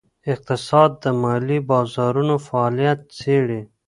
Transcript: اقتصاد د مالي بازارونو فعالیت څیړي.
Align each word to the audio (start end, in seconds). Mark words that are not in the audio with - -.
اقتصاد 0.33 0.91
د 1.03 1.05
مالي 1.21 1.59
بازارونو 1.69 2.35
فعالیت 2.47 2.99
څیړي. 3.19 3.61